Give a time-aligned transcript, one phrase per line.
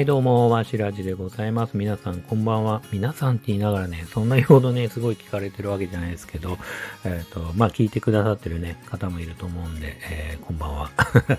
[0.00, 1.76] はい、どうも、わしらじでございます。
[1.76, 2.80] 皆さん、こんばんは。
[2.90, 6.56] 皆さんって言いながらね、そんなにほどね、すごい聞かれてるわけじゃないですけど、
[7.04, 10.90] えっ、ー、と、まあ、聞いてくださってるね、方もいると思うんで、えー、こんばんは。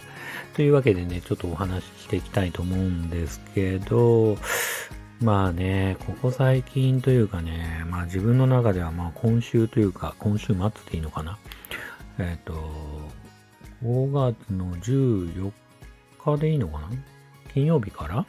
[0.54, 4.37] というわけでね、ちょっとお話ししていきたいと思うんですけど、
[5.23, 11.39] まあね、ここ最近というかね、まあ自分の中ではまあ今週というか、今週末っていいのかな。
[12.19, 12.54] えっ、ー、と、
[13.83, 15.51] 5月の14
[16.23, 16.89] 日でいいのかな？
[17.55, 18.23] 金曜日から？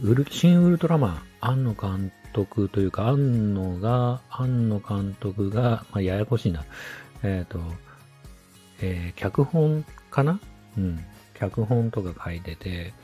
[0.00, 6.64] ウル、新ウルトラマン、庵野監督というか、庵野が、庵野監督が、まあ、ややこしいな。
[7.24, 7.60] えっ、ー、と、
[8.80, 10.38] えー、脚本かな？
[10.76, 11.04] うん。
[11.34, 12.94] 脚本とか書いてて、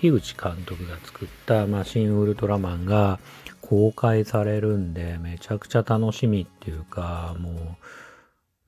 [0.00, 3.18] 樋口監督が作った、まあ、新ウルトラマンが
[3.60, 7.76] 公開されるんで、めちゃくちゃ楽しみっていうか、も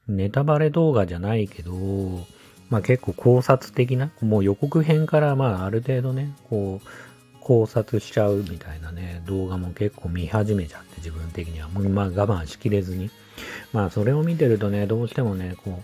[0.09, 1.73] う、ネタバレ動画じゃないけど、
[2.71, 6.89] まあ結構考察的な、もう予告編からまあある程度ね、こう、
[7.49, 11.69] 考察しちゃうみたいなね、動画も結構見始めちゃって自分的には。
[11.71, 13.11] もうまあ我慢しきれずに。
[13.73, 15.81] まあそれを見てるとね、どうしてもね、こ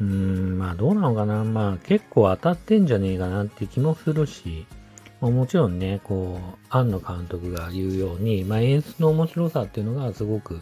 [0.00, 1.42] う、うーん、まあどうなのかな。
[1.42, 4.66] まあ結構当たってんじゃねえかなって気もするし、
[5.20, 10.60] まあ、もちろんね、こう、庵野監督が言うように、まあ演出の面白さっていうのがすごく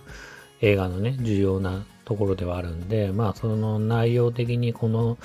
[0.63, 5.19] 映画のね、重要なところではあるんで、まあその内容的にこの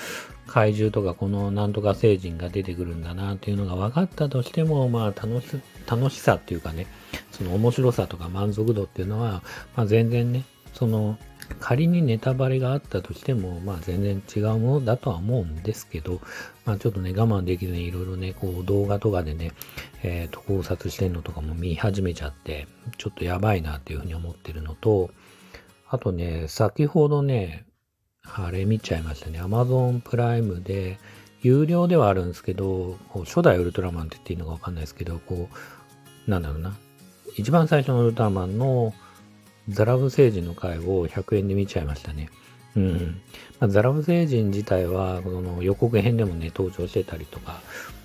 [0.48, 6.88] 怪獣とかこのなんとか星人が出てくるんだなっていうのが分かったとしても、まあ楽し、楽しさっていうかね、
[7.32, 9.42] その面白さとか満足度っていうのは、
[9.76, 11.18] まあ全然ね、その
[11.60, 16.22] 仮にネタバレがあったとしても、まあ全然違うものだとは思うんですけど、
[16.66, 19.52] まあちょっとね、我慢できずにいろいろね、こう動画とかでね、
[20.04, 25.12] えっ、ー、と考察してんのとかも見始めちゃって、ちょっとやばいなっていうふうに思ってるのと、
[25.90, 27.66] あとね、先ほどね、
[28.26, 29.42] あれ見ちゃいましたね。
[29.42, 30.98] Amazon プライムで、
[31.42, 35.50] 有料ではあるんですけど、初代ウルトラマンって言っていいのかわかんないですけど、こ
[36.28, 36.76] う、なんだろうな。
[37.36, 38.94] 一番最初のウルトラマンの
[39.70, 42.30] ザラブ星人の回を100円で見ちゃいましたね。
[42.76, 43.22] うん。
[43.60, 47.62] まあ、ザラブ星人自体は、この予告編でもね、登場してたりとか、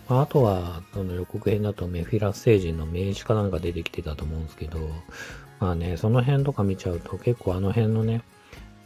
[0.08, 4.80] あ、あとは、その予告編だとメフィラス星人の名刺かなんか出てきてたと思うんですけど、
[5.60, 8.22] まあね、その辺とか見ちゃうと結構あの辺のね、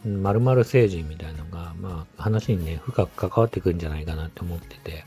[0.05, 5.05] 〇〇星人みたいなのが、まあ話にね、深く関わってくるんじゃないかなって思ってて、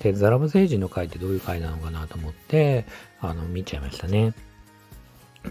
[0.00, 2.84] で、ザラブ星人の回ってどういう回なのかなと思って、
[3.20, 4.34] あの、見ちゃいましたね。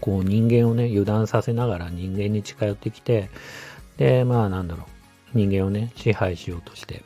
[0.00, 3.30] こう人間をね、油断させながら人間に近寄ってきて、
[3.96, 4.86] で、まあなんだろ
[5.34, 7.02] う、人間をね、支配しようとして、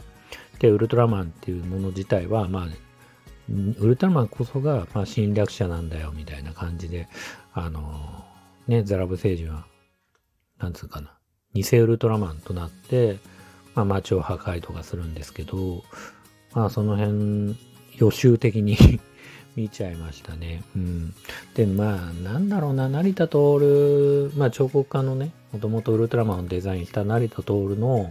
[0.59, 2.67] で、ウルトラマンっていうもの自体は、まあ、
[3.49, 7.09] ウルトラマンこそが、まあ、侵略者なんだよ、みたいな感じで、
[7.53, 8.25] あの
[8.67, 9.67] ね、ザラブ星人は、
[10.59, 11.16] なんつうかな、
[11.63, 13.19] 偽ウルトラマンとなって、
[13.75, 15.85] まあ、街を破壊とかするんですけど、
[16.55, 17.57] まあ、その辺、
[17.99, 18.77] 予習的に
[19.57, 20.63] 見ちゃいましたね。
[20.75, 21.15] うん。
[21.55, 28.11] で、まあ、なんだろうな、成田徹、まあ、彫刻家のね、もともとウルトラマンをデザインした成田徹の、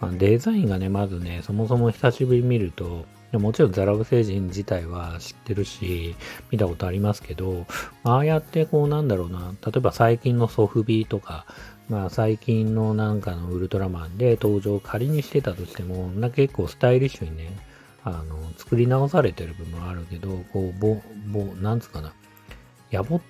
[0.00, 3.06] まあ、デザインがね、まずね、そもそも久しぶりに見ると、
[3.38, 6.14] もちろんザラブ星人自体は知ってるし、
[6.50, 7.66] 見たことありますけど、
[8.02, 11.46] ああやってこうなんだろうな、例えば最近のソフビとか、
[11.88, 17.56] まあ最近のなんかのウルトラマンで登場仮にしてたとしても、な結構スタイリッシュにね、
[18.04, 21.00] あの、作り直されてる部分はあるけど、こう、ぼ、
[21.32, 22.12] ぼ、なんつうかな、
[22.90, 23.20] やぼっ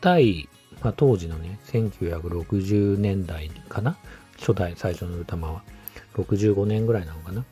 [0.00, 0.48] たい、
[0.82, 3.96] まあ当時のね、1960年代かな
[4.38, 5.62] 初代最初のウルトラマンは。
[6.14, 7.44] 65年ぐらいなのかな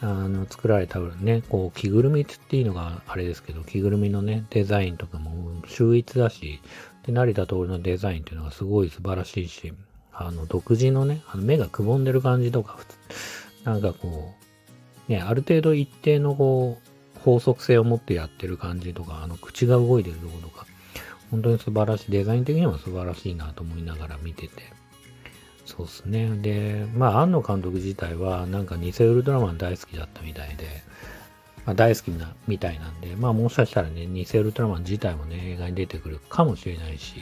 [0.00, 6.60] あの、作られたね、こう、着ぐるみっていいのがあれですけど、着ぐるみのね、デザインとかも秀逸だし、
[7.04, 9.72] で、成田徹のデザインっていうのがすごい素晴らしいし、
[10.12, 12.78] あの、独自のね、あの目がくぼんでる感じとか、
[13.64, 14.34] なんかこ
[15.08, 20.66] う、ね、ある程度一定のこう、法則性を持ってやってる感じとか、あの、口が動いてるところとか、
[21.30, 24.62] 本当に素晴らしい、デザイン的には素晴らしいなと思いながら見てて、
[25.78, 26.28] そうですね。
[26.42, 30.66] で、まあ、庵野監督自体は、なんか偽ウルトラマン大好きだったみたいで、
[31.64, 37.20] まあ、大好きなみたいなんで、まあ、もしかしたらね、偽ウルトラマン自体もね、映画に出てくるかもしれないし、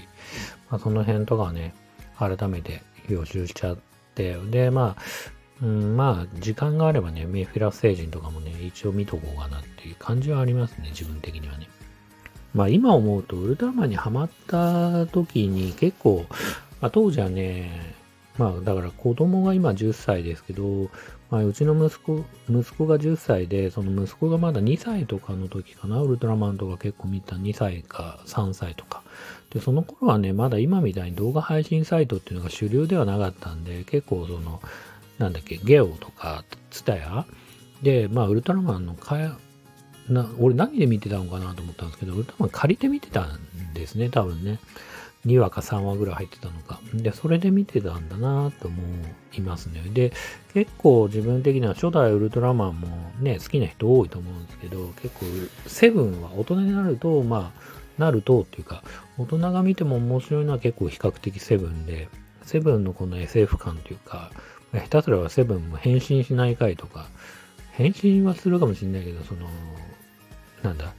[0.70, 1.74] まあ、その辺とかね、
[2.18, 2.80] 改めて
[3.10, 3.78] 予習しちゃっ
[4.14, 5.02] て、で、まあ、
[5.62, 11.68] うん、まあ、時間があればね、メフィラス星人とかもね、一応見とこうかなっていう感じはありますね、自分的にはね。
[12.54, 16.24] まあ、今思うと、ウルトラマンにハマった時に結構、
[16.80, 17.96] まあ、当時はね、
[18.38, 20.90] まあ、だから子供が今10歳ですけど、
[21.30, 29.02] まあ、うちの息子、息子が10歳で、その息子がまだ2歳とかの時かな、ウルトラマンとか結構見た2歳か3歳とか。
[29.50, 34.60] で、その頃はね、まだ今みたいに動画配信サイトっていうのが主流ではなかったんで、結構その、
[35.18, 37.24] なんだっけ、ゲオとか、ツタヤ？
[37.82, 39.38] で、まあ、ウルトラマンのか
[40.08, 43.40] な、俺何で見てたのかなと思ったんですけど、ウルトラマン借りて見てたん
[43.74, 44.60] ですね、多分ね。
[45.24, 46.80] 2話か3話ぐらい入ってたのか。
[46.94, 48.76] で、それで見てたんだなと思
[49.36, 49.82] いますね。
[49.92, 50.12] で、
[50.54, 52.88] 結構自分的には初代ウルトラマンも
[53.20, 55.26] ね、好きな人多いと思うんですけど、結構、
[55.66, 58.82] セブンは大人になると、まあ、なるとっていうか、
[59.18, 62.08] 大人が見ても面白いのは結構比較的セブンで、
[62.42, 64.30] セブンのこの SF 感というか、
[64.72, 67.08] 下手すらはセブンも変身しない回とか、
[67.72, 69.48] 変身はするかもしれないけど、その、
[70.62, 70.92] なんだ、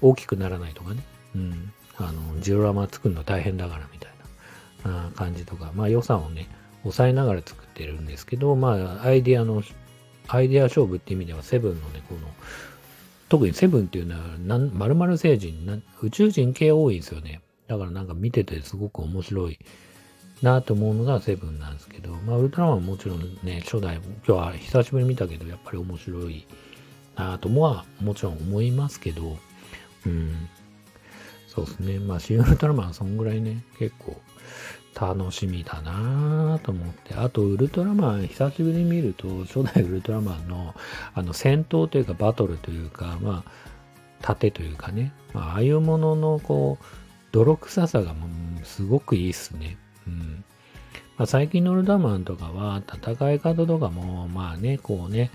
[0.00, 1.02] 大きくならないとかね。
[1.34, 1.72] うん。
[1.98, 4.12] あの、ジオラマ作るの大変だからみたい
[4.84, 6.48] な感じとか、まあ予算をね、
[6.82, 9.62] 抑えながら作ってるんですけど、まあアイディアの、
[10.28, 12.20] アイディア勝負っていう意味ではセブンのね、この、
[13.28, 17.40] 特にセブンっていうのは、なん、〇〇星人宇宙人系多いんですよね。
[17.66, 19.58] だからなんか見ててすごく面白い
[20.42, 26.46] なと思うのがセブンなんですけど、まあウルトラマンもちろんね、初代、今日は久しぶりに見たけど、やっぱり面白い
[27.16, 29.38] なともはもちろん思いますけど、
[30.06, 30.48] うん、
[31.54, 31.98] そうですね。
[31.98, 34.20] まあ、シン・ウルトラマンはそんぐらいね、結構
[34.94, 37.14] 楽しみだなと思って。
[37.14, 40.74] あと、ウルトラマン久しぶりに見ると、初代ウルトラマンの、
[41.14, 43.50] あの、戦闘というかバトルというか、まあ、
[44.22, 46.84] 盾というかね、まあ、ああいうものの、こう、
[47.32, 48.26] 泥臭さがも
[48.62, 49.76] うすごくいいっすね。
[50.06, 50.44] うん。
[51.16, 55.30] まあ、最近のウルトラマンとかは、戦い方とかも、まあね、こうね、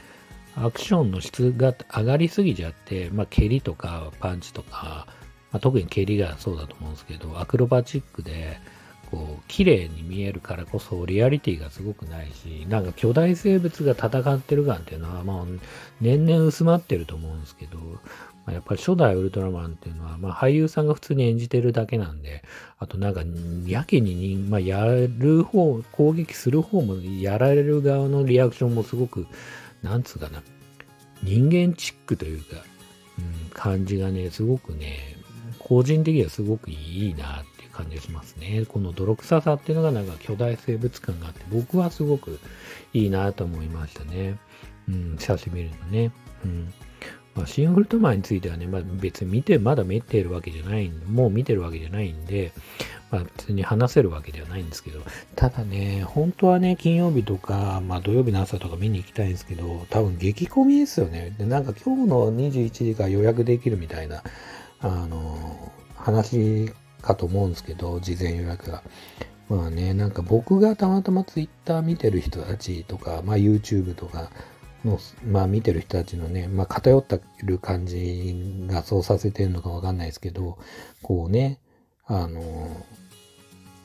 [0.56, 5.08] アクションの質が上がりすぎちゃって、まあ、蹴りとかパンチとか、
[5.52, 8.60] まあ、特に蹴りがそうだと思うんですけど、アクロバチックで、
[9.12, 15.46] こう、綺麗に見えるからこそ、リアリティがすごくないし、なんか巨大生物が戦ってる感っていうのは、まあ、
[16.00, 22.44] 年々薄まってると思うんですけど、まあ、やっぱり初代ウルトラマンっていうのは、まあ、俳優さんが普通に演じてるだけなんで、
[22.78, 23.22] あとなんか、
[23.66, 29.26] やけに、まあ、やる方、攻撃する方も、やられる側のリアクションもすごく、
[29.82, 30.44] なんつうかな、
[31.24, 32.58] 人間チックというか、
[33.18, 35.19] うん、感じがね、すごくね、
[35.70, 38.66] 個人的にはすごくいいなっていう感じがしますね。
[38.68, 42.40] この泥臭さっていうのがなんか巨大生物感があって、僕はすごく
[42.92, 44.38] いいなと思いましたね。
[44.90, 46.12] うん、久しぶりのね。
[46.44, 46.74] うん。
[47.36, 52.52] まあ、シン・ウルトマンについてはね、まあ、別に見て、まだ見てるわけじゃないんで、もう見てるわけじゃないんで、
[53.12, 55.02] まあ、別に話せるわけではないんですけど、
[55.36, 61.36] ただね、本当はね、金曜日とか、まあ、土曜日の朝とか見に行きたいんですけど、多分激混みですよね。
[61.38, 64.24] で、なんか今日の21時から予約できるみたいな
[64.82, 66.72] あの、話
[67.02, 68.84] かと思うんですけど、事前予約が。
[69.50, 74.30] まあね、なんか僕がたまたまツイッター見てる人たちとか、まあ YouTube とか
[74.86, 78.36] の、まあ見てる人たちのね、まあ偏ったる感じ
[78.68, 80.60] がそうさせてるのかわかんないですけど、
[81.02, 81.60] こうね、
[82.06, 82.70] あの、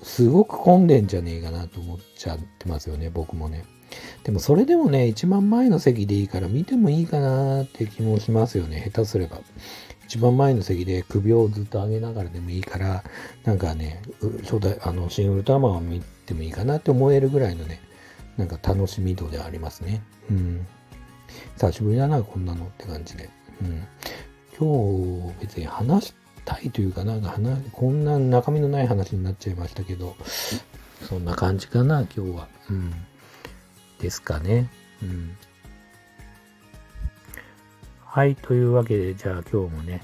[0.03, 3.65] すごく混んでんじゃねえかなと思っちゃってますよね、僕もね。
[4.25, 9.41] でもそれでもね、一番前の席でいいから見てもいいかなって気もしますよね、下手すれば。
[10.07, 13.05] 一番前の席で首をずっと上げながらでもいいから、
[13.45, 14.03] なんかね、
[14.43, 17.81] 初代、あの、新ウルトラマンを見てもいいかなって思えるぐらいのね、
[18.37, 20.03] なんか楽しみ度ではありますね。
[20.31, 20.67] うん。
[21.57, 23.31] 久しぶりだな、こんなのって感じで。
[23.63, 23.87] うん。
[24.59, 26.15] 今日、別に話し
[26.45, 27.39] たいというかなんか、
[27.73, 30.17] こんな中身のない話になっちゃいましたけど、
[31.09, 32.49] そんな感じかな、今日は。
[32.71, 32.93] うん。
[33.99, 34.71] ですかね。
[35.03, 35.37] うん。
[38.15, 40.01] はい、というわけで、じゃあ今日もね、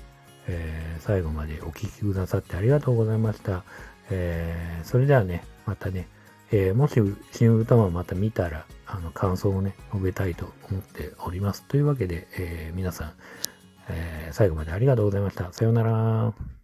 [0.49, 3.63] えー、最後までお聴きくださってありがとうございました。
[4.11, 6.09] えー、それではね、またね、
[6.51, 7.01] えー、もし
[7.31, 11.63] 新歌もまた見たら、あの、感想をね、述べたいと思っております。
[11.69, 13.13] というわけで、え皆さん、
[13.89, 15.53] え最後までありがとうございました。
[15.53, 16.60] さようなら。